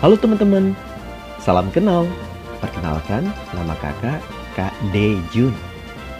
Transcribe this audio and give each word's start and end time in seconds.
Halo 0.00 0.16
teman-teman, 0.16 0.72
salam 1.44 1.68
kenal. 1.76 2.08
Perkenalkan, 2.56 3.20
nama 3.52 3.76
kakak 3.76 4.24
Kak 4.56 4.72
Dejun. 4.96 5.52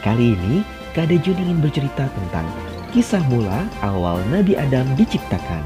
Kali 0.05 0.37
ini 0.37 0.61
Kak 0.93 1.09
Dejun 1.09 1.33
ingin 1.41 1.65
bercerita 1.65 2.05
tentang 2.13 2.45
kisah 2.93 3.25
mula 3.33 3.65
awal 3.81 4.21
Nabi 4.29 4.53
Adam 4.53 4.85
diciptakan. 5.01 5.65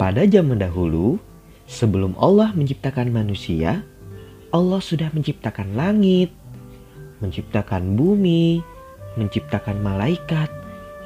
Pada 0.00 0.24
zaman 0.24 0.64
dahulu, 0.64 1.20
sebelum 1.68 2.16
Allah 2.16 2.56
menciptakan 2.56 3.12
manusia, 3.12 3.84
Allah 4.50 4.82
sudah 4.82 5.14
menciptakan 5.14 5.78
langit, 5.78 6.34
menciptakan 7.22 7.94
bumi, 7.94 8.58
menciptakan 9.14 9.78
malaikat, 9.78 10.50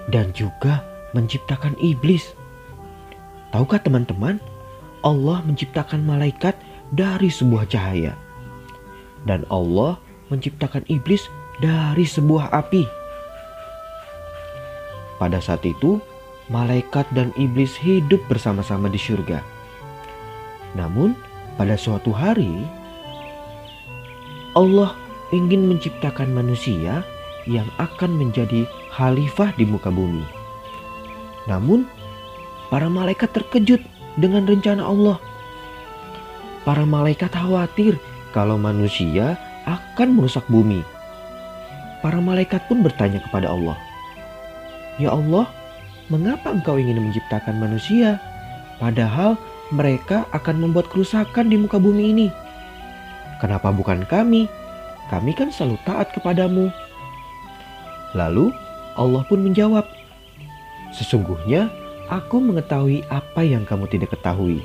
dan 0.08 0.32
juga 0.32 0.80
menciptakan 1.12 1.76
iblis. 1.76 2.32
Tahukah 3.52 3.84
teman-teman, 3.84 4.40
Allah 5.04 5.44
menciptakan 5.44 6.02
malaikat 6.08 6.56
dari 6.96 7.28
sebuah 7.28 7.68
cahaya. 7.68 8.16
Dan 9.28 9.44
Allah 9.52 10.00
menciptakan 10.32 10.88
iblis 10.88 11.28
dari 11.60 12.08
sebuah 12.08 12.48
api. 12.48 12.88
Pada 15.20 15.38
saat 15.38 15.62
itu, 15.68 16.00
malaikat 16.48 17.04
dan 17.12 17.28
iblis 17.36 17.76
hidup 17.76 18.24
bersama-sama 18.26 18.88
di 18.88 18.98
surga. 18.98 19.44
Namun, 20.74 21.14
pada 21.54 21.78
suatu 21.78 22.10
hari, 22.10 22.66
Allah 24.54 24.94
ingin 25.34 25.66
menciptakan 25.66 26.30
manusia 26.30 27.02
yang 27.50 27.66
akan 27.82 28.14
menjadi 28.14 28.64
khalifah 28.94 29.50
di 29.58 29.66
muka 29.66 29.90
bumi. 29.90 30.22
Namun, 31.50 31.84
para 32.70 32.86
malaikat 32.88 33.34
terkejut 33.34 33.82
dengan 34.16 34.46
rencana 34.46 34.86
Allah. 34.86 35.18
Para 36.62 36.86
malaikat 36.88 37.34
khawatir 37.34 38.00
kalau 38.32 38.56
manusia 38.56 39.36
akan 39.68 40.16
merusak 40.16 40.46
bumi. 40.48 40.80
Para 42.00 42.22
malaikat 42.22 42.64
pun 42.70 42.80
bertanya 42.80 43.20
kepada 43.20 43.52
Allah, 43.52 43.76
"Ya 45.00 45.12
Allah, 45.12 45.50
mengapa 46.08 46.52
engkau 46.52 46.76
ingin 46.76 47.00
menciptakan 47.00 47.58
manusia, 47.60 48.20
padahal 48.78 49.36
mereka 49.72 50.28
akan 50.32 50.68
membuat 50.68 50.88
kerusakan 50.92 51.48
di 51.48 51.56
muka 51.56 51.80
bumi 51.80 52.12
ini? 52.12 52.28
Kenapa 53.44 53.68
bukan 53.76 54.08
kami? 54.08 54.48
Kami 55.12 55.36
kan 55.36 55.52
selalu 55.52 55.76
taat 55.84 56.16
kepadamu. 56.16 56.72
Lalu 58.16 58.48
Allah 58.96 59.20
pun 59.28 59.44
menjawab, 59.44 59.84
Sesungguhnya 60.96 61.68
aku 62.08 62.40
mengetahui 62.40 63.04
apa 63.12 63.44
yang 63.44 63.68
kamu 63.68 63.84
tidak 63.92 64.16
ketahui. 64.16 64.64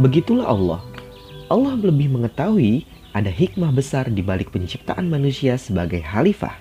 Begitulah 0.00 0.48
Allah. 0.48 0.80
Allah 1.52 1.76
lebih 1.76 2.08
mengetahui 2.08 2.88
ada 3.12 3.28
hikmah 3.28 3.74
besar 3.74 4.08
di 4.08 4.24
balik 4.24 4.48
penciptaan 4.48 5.12
manusia 5.12 5.60
sebagai 5.60 6.00
khalifah. 6.00 6.56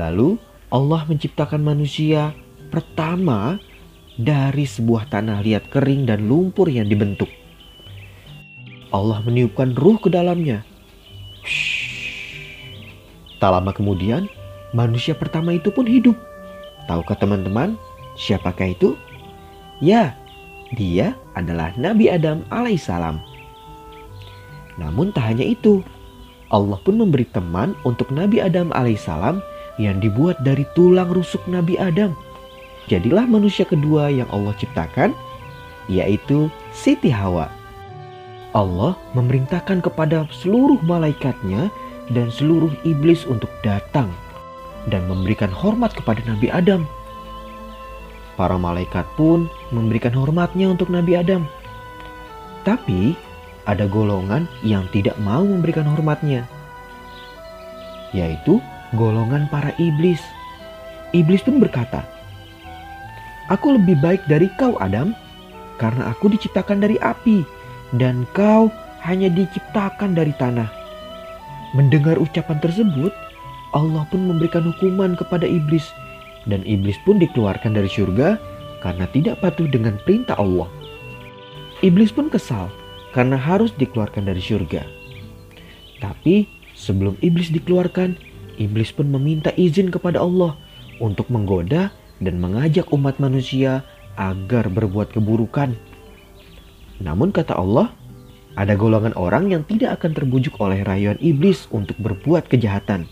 Lalu 0.00 0.40
Allah 0.72 1.04
menciptakan 1.04 1.60
manusia 1.60 2.32
pertama 2.72 3.60
dari 4.18 4.66
sebuah 4.66 5.12
tanah 5.12 5.44
liat 5.44 5.70
kering 5.70 6.08
dan 6.08 6.26
lumpur 6.26 6.66
yang 6.66 6.88
dibentuk. 6.90 7.28
Allah 8.90 9.22
meniupkan 9.22 9.76
ruh 9.78 10.00
ke 10.02 10.10
dalamnya. 10.10 10.66
Tak 13.38 13.50
lama 13.54 13.70
kemudian, 13.70 14.26
manusia 14.74 15.14
pertama 15.14 15.54
itu 15.54 15.70
pun 15.70 15.86
hidup. 15.86 16.18
Tahukah 16.90 17.16
teman-teman, 17.16 17.78
siapakah 18.18 18.74
itu? 18.74 18.98
Ya, 19.78 20.18
dia 20.74 21.16
adalah 21.38 21.72
Nabi 21.78 22.10
Adam 22.10 22.44
alaihissalam. 22.50 23.22
Namun 24.76 25.14
tak 25.14 25.32
hanya 25.32 25.46
itu, 25.46 25.80
Allah 26.50 26.76
pun 26.82 26.98
memberi 26.98 27.24
teman 27.30 27.78
untuk 27.86 28.10
Nabi 28.10 28.42
Adam 28.42 28.74
alaihissalam 28.74 29.38
yang 29.78 30.02
dibuat 30.02 30.42
dari 30.42 30.66
tulang 30.74 31.08
rusuk 31.14 31.40
Nabi 31.46 31.78
Adam. 31.78 32.12
Jadilah 32.88 33.28
manusia 33.28 33.68
kedua 33.68 34.08
yang 34.08 34.30
Allah 34.32 34.54
ciptakan, 34.56 35.12
yaitu 35.90 36.48
Siti 36.70 37.10
Hawa. 37.10 37.50
Allah 38.50 38.98
memerintahkan 39.14 39.82
kepada 39.84 40.26
seluruh 40.30 40.82
malaikatnya 40.82 41.70
dan 42.10 42.30
seluruh 42.34 42.70
iblis 42.82 43.22
untuk 43.26 43.50
datang 43.62 44.10
dan 44.90 45.06
memberikan 45.06 45.52
hormat 45.52 45.94
kepada 45.94 46.18
Nabi 46.26 46.50
Adam. 46.50 46.82
Para 48.34 48.56
malaikat 48.56 49.04
pun 49.14 49.46
memberikan 49.70 50.16
hormatnya 50.16 50.72
untuk 50.72 50.88
Nabi 50.88 51.14
Adam. 51.14 51.44
Tapi 52.64 53.14
ada 53.68 53.84
golongan 53.86 54.48
yang 54.64 54.88
tidak 54.90 55.14
mau 55.20 55.44
memberikan 55.44 55.84
hormatnya, 55.84 56.48
yaitu 58.16 58.58
golongan 58.96 59.46
para 59.52 59.70
iblis. 59.78 60.18
Iblis 61.14 61.44
pun 61.44 61.60
berkata, 61.62 62.02
Aku 63.50 63.74
lebih 63.74 63.98
baik 63.98 64.22
dari 64.30 64.46
kau 64.54 64.78
Adam, 64.78 65.10
karena 65.82 66.14
aku 66.14 66.30
diciptakan 66.30 66.78
dari 66.78 66.94
api, 67.02 67.42
dan 67.98 68.22
kau 68.30 68.70
hanya 69.02 69.26
diciptakan 69.26 70.14
dari 70.14 70.30
tanah. 70.38 70.70
Mendengar 71.74 72.14
ucapan 72.22 72.62
tersebut, 72.62 73.10
Allah 73.74 74.06
pun 74.10 74.22
memberikan 74.26 74.62
hukuman 74.70 75.18
kepada 75.18 75.50
iblis, 75.50 75.90
dan 76.46 76.62
iblis 76.62 76.94
pun 77.02 77.18
dikeluarkan 77.18 77.74
dari 77.74 77.90
surga 77.90 78.38
karena 78.80 79.04
tidak 79.10 79.42
patuh 79.42 79.66
dengan 79.66 79.98
perintah 80.06 80.38
Allah. 80.38 80.70
Iblis 81.82 82.14
pun 82.14 82.30
kesal 82.30 82.70
karena 83.12 83.34
harus 83.34 83.74
dikeluarkan 83.76 84.30
dari 84.30 84.40
surga. 84.40 84.86
Tapi 86.00 86.48
sebelum 86.72 87.18
iblis 87.20 87.52
dikeluarkan, 87.52 88.16
iblis 88.56 88.94
pun 88.94 89.10
meminta 89.12 89.52
izin 89.58 89.92
kepada 89.92 90.20
Allah 90.22 90.56
untuk 91.00 91.28
menggoda 91.28 91.92
dan 92.20 92.38
mengajak 92.38 92.88
umat 92.92 93.16
manusia 93.16 93.82
agar 94.20 94.68
berbuat 94.68 95.16
keburukan. 95.16 95.72
Namun 97.00 97.32
kata 97.32 97.56
Allah, 97.56 97.88
ada 98.60 98.76
golongan 98.76 99.16
orang 99.16 99.48
yang 99.48 99.64
tidak 99.64 100.00
akan 100.00 100.12
terbujuk 100.12 100.60
oleh 100.60 100.84
rayuan 100.84 101.16
iblis 101.24 101.64
untuk 101.72 101.96
berbuat 101.96 102.46
kejahatan. 102.52 103.08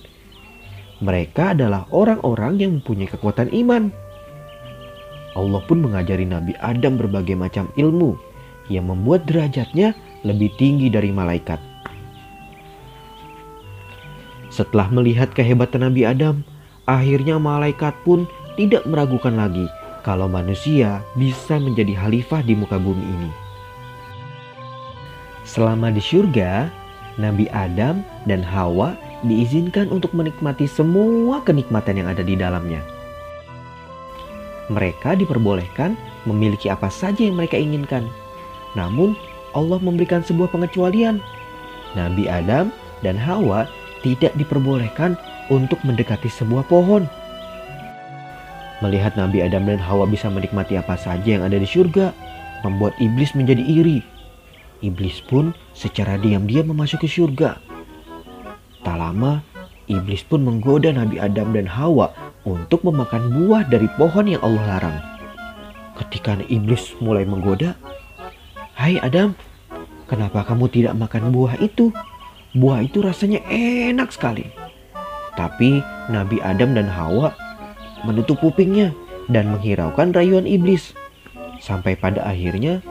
Mereka 1.01 1.57
adalah 1.57 1.89
orang-orang 1.95 2.61
yang 2.61 2.71
mempunyai 2.79 3.09
kekuatan 3.09 3.49
iman. 3.55 3.89
Allah 5.39 5.63
pun 5.65 5.79
mengajari 5.79 6.27
Nabi 6.27 6.59
Adam 6.59 6.99
berbagai 6.99 7.39
macam 7.39 7.71
ilmu 7.79 8.19
yang 8.67 8.91
membuat 8.91 9.25
derajatnya 9.25 9.95
lebih 10.27 10.51
tinggi 10.59 10.91
dari 10.91 11.15
malaikat. 11.15 11.63
Setelah 14.51 14.91
melihat 14.91 15.31
kehebatan 15.33 15.87
Nabi 15.87 16.03
Adam, 16.03 16.43
akhirnya 16.91 17.39
malaikat 17.39 17.95
pun 18.03 18.27
tidak 18.59 18.83
meragukan 18.91 19.39
lagi 19.39 19.71
kalau 20.03 20.27
manusia 20.27 20.99
bisa 21.15 21.63
menjadi 21.63 21.95
khalifah 21.95 22.43
di 22.43 22.59
muka 22.59 22.75
bumi 22.75 23.07
ini. 23.07 23.31
Selama 25.47 25.95
di 25.95 26.03
surga, 26.03 26.67
Nabi 27.17 27.47
Adam 27.55 28.03
dan 28.27 28.43
Hawa 28.43 28.99
diizinkan 29.23 29.89
untuk 29.89 30.10
menikmati 30.13 30.66
semua 30.66 31.41
kenikmatan 31.47 32.03
yang 32.03 32.09
ada 32.10 32.22
di 32.27 32.34
dalamnya. 32.34 32.83
Mereka 34.69 35.16
diperbolehkan 35.16 35.97
memiliki 36.28 36.69
apa 36.69 36.93
saja 36.93 37.25
yang 37.25 37.41
mereka 37.41 37.57
inginkan. 37.57 38.04
Namun, 38.77 39.16
Allah 39.57 39.81
memberikan 39.81 40.21
sebuah 40.21 40.53
pengecualian. 40.53 41.25
Nabi 41.97 42.28
Adam 42.28 42.69
dan 43.01 43.16
Hawa 43.16 43.65
tidak 44.04 44.37
diperbolehkan 44.37 45.16
untuk 45.49 45.81
mendekati 45.83 46.28
sebuah 46.28 46.69
pohon. 46.69 47.09
Melihat 48.78 49.19
Nabi 49.19 49.42
Adam 49.42 49.66
dan 49.66 49.83
Hawa 49.83 50.07
bisa 50.07 50.30
menikmati 50.30 50.78
apa 50.78 50.95
saja 50.95 51.27
yang 51.27 51.42
ada 51.42 51.59
di 51.59 51.66
surga, 51.66 52.15
membuat 52.63 52.95
iblis 53.03 53.34
menjadi 53.34 53.63
iri. 53.63 53.98
Iblis 54.78 55.19
pun 55.27 55.51
secara 55.75 56.15
diam-diam 56.22 56.71
memasuki 56.71 57.10
surga. 57.10 57.59
Tak 58.86 58.97
lama, 58.97 59.42
iblis 59.91 60.22
pun 60.22 60.47
menggoda 60.47 60.95
Nabi 60.95 61.19
Adam 61.19 61.51
dan 61.51 61.66
Hawa 61.66 62.15
untuk 62.47 62.86
memakan 62.86 63.34
buah 63.34 63.66
dari 63.66 63.91
pohon 63.98 64.30
yang 64.30 64.42
Allah 64.47 64.78
larang. 64.78 64.98
Ketika 65.98 66.39
iblis 66.47 66.95
mulai 67.03 67.27
menggoda, 67.27 67.75
"Hai 68.78 69.03
Adam, 69.03 69.34
kenapa 70.07 70.47
kamu 70.47 70.71
tidak 70.71 70.95
makan 70.95 71.34
buah 71.34 71.59
itu?" 71.59 71.91
Buah 72.57 72.80
itu 72.80 73.04
rasanya 73.04 73.45
enak 73.53 74.09
sekali. 74.09 74.48
Tapi 75.36 75.84
Nabi 76.09 76.41
Adam 76.41 76.72
dan 76.72 76.89
Hawa 76.89 77.34
menutup 78.06 78.39
kupingnya 78.39 78.95
dan 79.27 79.50
menghiraukan 79.54 80.12
rayuan 80.15 80.45
iblis. 80.45 80.95
Sampai 81.59 81.98
pada 81.98 82.22
akhirnya 82.22 82.84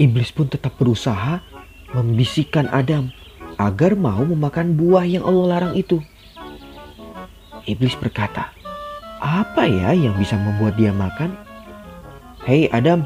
Iblis 0.00 0.32
pun 0.32 0.48
tetap 0.48 0.74
berusaha 0.80 1.44
membisikkan 1.92 2.64
Adam 2.72 3.12
agar 3.60 3.92
mau 3.92 4.24
memakan 4.24 4.72
buah 4.72 5.04
yang 5.04 5.22
Allah 5.22 5.46
larang 5.58 5.74
itu. 5.76 6.00
Iblis 7.68 7.94
berkata, 8.00 8.50
"Apa 9.20 9.68
ya 9.68 9.92
yang 9.92 10.16
bisa 10.16 10.34
membuat 10.40 10.80
dia 10.80 10.90
makan?" 10.96 11.36
"Hei 12.42 12.72
Adam, 12.72 13.04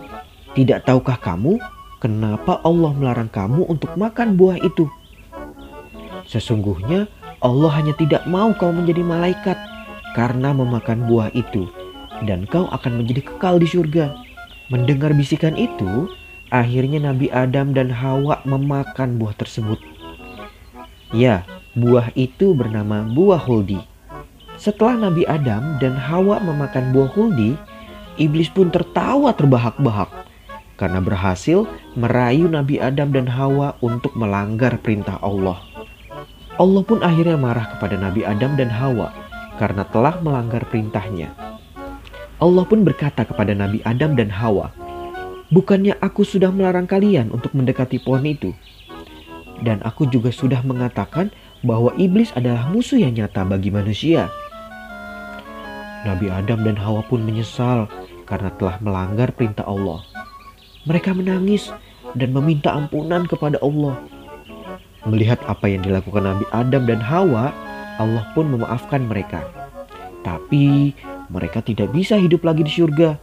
tidak 0.54 0.86
tahukah 0.86 1.18
kamu 1.18 1.58
kenapa 1.98 2.62
Allah 2.62 2.94
melarang 2.94 3.28
kamu 3.28 3.66
untuk 3.66 3.92
makan 3.98 4.38
buah 4.38 4.62
itu?" 4.62 4.86
Sesungguhnya 6.24 7.10
Allah 7.42 7.70
hanya 7.76 7.92
tidak 7.98 8.24
mau 8.30 8.54
kau 8.54 8.70
menjadi 8.70 9.02
malaikat 9.02 9.58
karena 10.16 10.56
memakan 10.56 11.04
buah 11.04 11.28
itu 11.36 11.68
dan 12.24 12.48
kau 12.48 12.64
akan 12.72 13.04
menjadi 13.04 13.20
kekal 13.28 13.60
di 13.60 13.68
surga. 13.68 14.16
Mendengar 14.72 15.12
bisikan 15.12 15.52
itu, 15.54 16.08
akhirnya 16.48 17.12
Nabi 17.12 17.28
Adam 17.28 17.76
dan 17.76 17.92
Hawa 17.92 18.40
memakan 18.48 19.20
buah 19.20 19.36
tersebut. 19.36 19.78
Ya, 21.12 21.44
buah 21.76 22.10
itu 22.16 22.56
bernama 22.56 23.04
buah 23.04 23.38
huldi. 23.44 23.78
Setelah 24.56 25.12
Nabi 25.12 25.28
Adam 25.28 25.76
dan 25.78 25.94
Hawa 25.94 26.40
memakan 26.40 26.96
buah 26.96 27.12
huldi, 27.12 27.54
iblis 28.16 28.48
pun 28.48 28.72
tertawa 28.72 29.36
terbahak-bahak 29.36 30.08
karena 30.80 31.00
berhasil 31.00 31.68
merayu 31.96 32.48
Nabi 32.48 32.80
Adam 32.80 33.12
dan 33.12 33.28
Hawa 33.28 33.76
untuk 33.84 34.16
melanggar 34.16 34.80
perintah 34.80 35.20
Allah. 35.20 35.60
Allah 36.56 36.82
pun 36.88 37.04
akhirnya 37.04 37.36
marah 37.36 37.76
kepada 37.76 38.00
Nabi 38.00 38.24
Adam 38.24 38.56
dan 38.56 38.72
Hawa 38.72 39.25
karena 39.56 39.84
telah 39.88 40.20
melanggar 40.20 40.64
perintahnya. 40.68 41.32
Allah 42.36 42.64
pun 42.68 42.84
berkata 42.84 43.24
kepada 43.24 43.56
Nabi 43.56 43.80
Adam 43.88 44.12
dan 44.12 44.28
Hawa, 44.28 44.72
Bukannya 45.46 45.94
aku 46.02 46.26
sudah 46.26 46.50
melarang 46.50 46.90
kalian 46.90 47.30
untuk 47.30 47.54
mendekati 47.54 48.02
pohon 48.02 48.26
itu? 48.26 48.50
Dan 49.62 49.78
aku 49.86 50.10
juga 50.10 50.34
sudah 50.34 50.58
mengatakan 50.66 51.30
bahwa 51.62 51.94
iblis 51.94 52.34
adalah 52.34 52.66
musuh 52.66 52.98
yang 52.98 53.14
nyata 53.14 53.46
bagi 53.46 53.70
manusia. 53.70 54.26
Nabi 56.02 56.34
Adam 56.34 56.66
dan 56.66 56.74
Hawa 56.74 57.06
pun 57.06 57.22
menyesal 57.22 57.86
karena 58.26 58.50
telah 58.58 58.82
melanggar 58.82 59.30
perintah 59.30 59.62
Allah. 59.70 60.02
Mereka 60.82 61.14
menangis 61.14 61.70
dan 62.18 62.34
meminta 62.34 62.74
ampunan 62.74 63.26
kepada 63.30 63.62
Allah. 63.62 64.02
Melihat 65.06 65.38
apa 65.46 65.70
yang 65.70 65.86
dilakukan 65.86 66.26
Nabi 66.26 66.46
Adam 66.50 66.82
dan 66.90 66.98
Hawa, 66.98 67.54
Allah 67.96 68.24
pun 68.36 68.52
memaafkan 68.52 69.04
mereka. 69.08 69.44
Tapi 70.20 70.92
mereka 71.32 71.62
tidak 71.62 71.94
bisa 71.94 72.18
hidup 72.18 72.44
lagi 72.44 72.66
di 72.66 72.72
surga, 72.72 73.16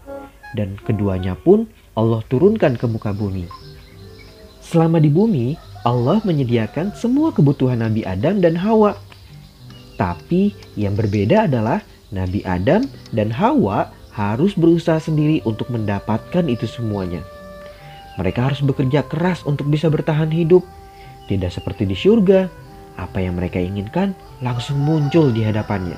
dan 0.57 0.77
keduanya 0.83 1.37
pun 1.37 1.69
Allah 1.93 2.21
turunkan 2.29 2.77
ke 2.79 2.85
muka 2.89 3.13
bumi. 3.13 3.45
Selama 4.63 4.97
di 4.97 5.11
bumi, 5.11 5.59
Allah 5.83 6.23
menyediakan 6.23 6.95
semua 6.95 7.35
kebutuhan 7.35 7.83
Nabi 7.83 8.07
Adam 8.07 8.39
dan 8.39 8.55
Hawa. 8.55 8.95
Tapi 9.99 10.55
yang 10.79 10.97
berbeda 10.97 11.45
adalah 11.45 11.83
Nabi 12.09 12.41
Adam 12.47 12.87
dan 13.13 13.29
Hawa 13.29 13.91
harus 14.13 14.55
berusaha 14.57 14.97
sendiri 14.97 15.43
untuk 15.45 15.69
mendapatkan 15.69 16.45
itu 16.49 16.65
semuanya. 16.65 17.21
Mereka 18.17 18.53
harus 18.53 18.61
bekerja 18.61 19.05
keras 19.05 19.41
untuk 19.43 19.69
bisa 19.69 19.89
bertahan 19.89 20.29
hidup 20.29 20.61
tidak 21.27 21.55
seperti 21.55 21.87
di 21.87 21.95
surga, 21.95 22.51
apa 22.97 23.21
yang 23.21 23.39
mereka 23.39 23.57
inginkan 23.57 24.13
langsung 24.43 24.77
muncul 24.81 25.33
di 25.33 25.41
hadapannya. 25.45 25.97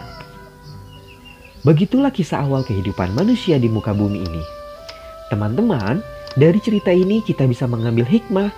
Begitulah 1.66 2.14
kisah 2.14 2.46
awal 2.46 2.62
kehidupan 2.62 3.18
manusia 3.18 3.58
di 3.58 3.66
muka 3.66 3.90
bumi 3.90 4.22
ini. 4.22 4.44
Teman-teman, 5.34 6.06
dari 6.38 6.62
cerita 6.62 6.94
ini 6.94 7.26
kita 7.26 7.50
bisa 7.50 7.66
mengambil 7.66 8.06
hikmah 8.06 8.54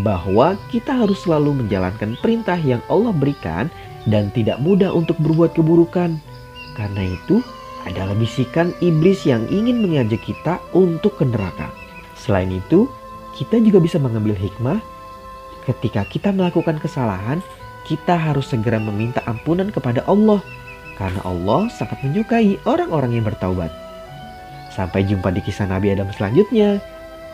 bahwa 0.00 0.56
kita 0.72 0.96
harus 0.96 1.20
selalu 1.22 1.52
menjalankan 1.64 2.16
perintah 2.24 2.56
yang 2.56 2.80
Allah 2.88 3.12
berikan 3.12 3.68
dan 4.08 4.32
tidak 4.32 4.56
mudah 4.62 4.88
untuk 4.88 5.20
berbuat 5.20 5.52
keburukan. 5.52 6.16
Karena 6.74 7.02
itu 7.04 7.44
adalah 7.84 8.16
bisikan 8.18 8.74
iblis 8.82 9.22
yang 9.28 9.46
ingin 9.52 9.84
mengajak 9.84 10.24
kita 10.26 10.58
untuk 10.74 11.20
ke 11.20 11.24
neraka. 11.28 11.70
Selain 12.18 12.50
itu, 12.50 12.90
kita 13.36 13.60
juga 13.60 13.78
bisa 13.78 14.00
mengambil 14.00 14.34
hikmah 14.34 14.80
ketika 15.68 16.06
kita 16.08 16.30
melakukan 16.32 16.78
kesalahan, 16.80 17.42
kita 17.86 18.18
harus 18.18 18.50
segera 18.50 18.82
meminta 18.82 19.22
ampunan 19.30 19.70
kepada 19.70 20.02
Allah 20.10 20.42
karena 20.98 21.20
Allah 21.22 21.68
sangat 21.70 22.00
menyukai 22.02 22.58
orang-orang 22.66 23.20
yang 23.20 23.24
bertaubat. 23.28 23.70
Sampai 24.72 25.04
jumpa 25.08 25.32
di 25.32 25.40
kisah 25.40 25.68
Nabi 25.68 25.92
Adam 25.92 26.08
selanjutnya. 26.12 26.80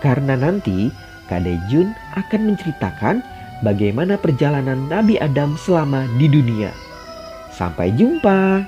Karena 0.02 0.34
nanti 0.34 0.90
Kade 1.30 1.58
Jun 1.70 1.94
akan 2.18 2.54
menceritakan 2.54 3.22
bagaimana 3.62 4.18
perjalanan 4.18 4.90
Nabi 4.90 5.14
Adam 5.22 5.54
selama 5.54 6.06
di 6.18 6.26
dunia. 6.26 6.74
Sampai 7.54 7.94
jumpa. 7.94 8.66